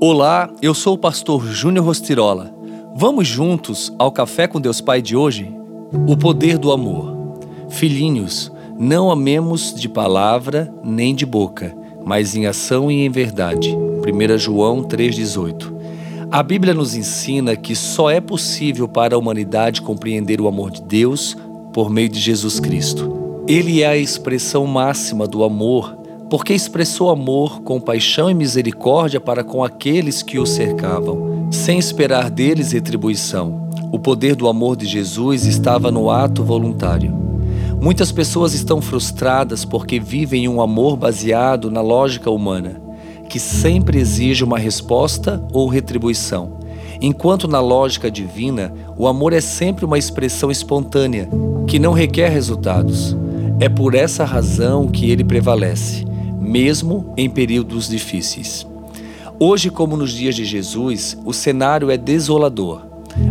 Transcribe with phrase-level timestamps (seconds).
[0.00, 2.52] Olá, eu sou o pastor Júnior Rostirola.
[2.96, 5.54] Vamos juntos ao Café com Deus Pai de hoje?
[6.06, 7.38] O poder do amor.
[7.70, 13.74] Filhinhos, não amemos de palavra nem de boca, mas em ação e em verdade.
[13.74, 15.72] 1 João 3,18.
[16.30, 20.82] A Bíblia nos ensina que só é possível para a humanidade compreender o amor de
[20.82, 21.36] Deus
[21.72, 23.44] por meio de Jesus Cristo.
[23.46, 29.62] Ele é a expressão máxima do amor porque expressou amor, compaixão e misericórdia para com
[29.62, 33.68] aqueles que o cercavam, sem esperar deles retribuição.
[33.92, 37.12] O poder do amor de Jesus estava no ato voluntário.
[37.80, 42.80] Muitas pessoas estão frustradas porque vivem um amor baseado na lógica humana,
[43.28, 46.58] que sempre exige uma resposta ou retribuição.
[47.00, 51.28] Enquanto na lógica divina, o amor é sempre uma expressão espontânea,
[51.66, 53.14] que não requer resultados.
[53.60, 56.13] É por essa razão que ele prevalece
[56.44, 58.66] mesmo em períodos difíceis.
[59.38, 62.82] Hoje, como nos dias de Jesus, o cenário é desolador.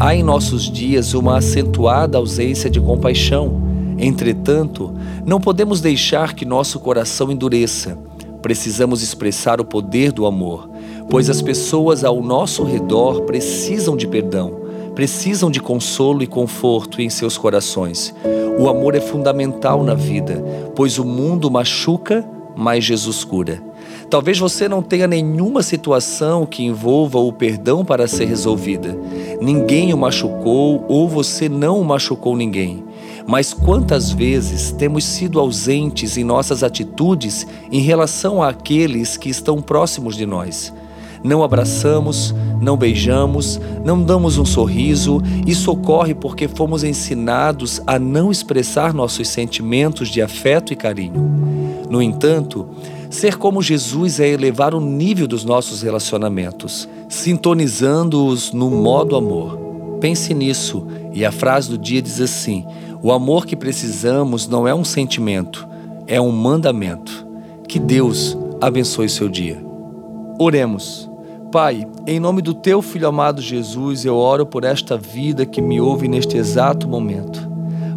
[0.00, 3.62] Há em nossos dias uma acentuada ausência de compaixão.
[3.98, 4.92] Entretanto,
[5.24, 7.96] não podemos deixar que nosso coração endureça.
[8.42, 10.68] Precisamos expressar o poder do amor,
[11.08, 14.60] pois as pessoas ao nosso redor precisam de perdão,
[14.94, 18.14] precisam de consolo e conforto em seus corações.
[18.58, 22.24] O amor é fundamental na vida, pois o mundo machuca
[22.56, 23.62] mas Jesus cura.
[24.10, 28.96] Talvez você não tenha nenhuma situação que envolva o perdão para ser resolvida.
[29.40, 32.84] Ninguém o machucou ou você não machucou ninguém.
[33.26, 40.16] Mas quantas vezes temos sido ausentes em nossas atitudes em relação àqueles que estão próximos
[40.16, 40.72] de nós?
[41.24, 45.22] Não abraçamos, não beijamos, não damos um sorriso.
[45.46, 51.63] Isso ocorre porque fomos ensinados a não expressar nossos sentimentos de afeto e carinho.
[51.94, 52.66] No entanto,
[53.08, 59.56] ser como Jesus é elevar o nível dos nossos relacionamentos, sintonizando-os no modo amor.
[60.00, 62.66] Pense nisso, e a frase do dia diz assim:
[63.00, 65.68] O amor que precisamos não é um sentimento,
[66.08, 67.24] é um mandamento.
[67.68, 69.64] Que Deus abençoe seu dia.
[70.36, 71.08] Oremos.
[71.52, 75.80] Pai, em nome do teu filho amado Jesus, eu oro por esta vida que me
[75.80, 77.43] ouve neste exato momento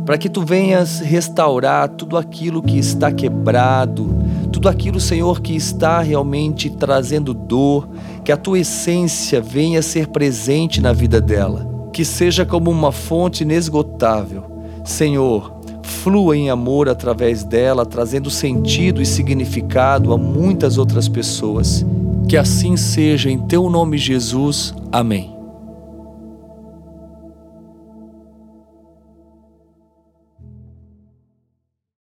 [0.07, 4.07] para que tu venhas restaurar tudo aquilo que está quebrado,
[4.53, 7.89] tudo aquilo, Senhor, que está realmente trazendo dor,
[8.23, 13.43] que a tua essência venha ser presente na vida dela, que seja como uma fonte
[13.43, 14.45] inesgotável.
[14.85, 21.85] Senhor, flua em amor através dela, trazendo sentido e significado a muitas outras pessoas.
[22.29, 24.73] Que assim seja em teu nome, Jesus.
[24.89, 25.36] Amém.